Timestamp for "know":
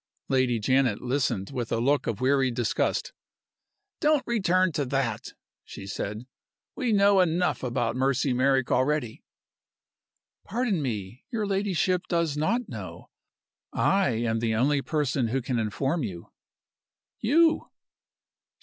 6.91-7.19, 12.67-13.11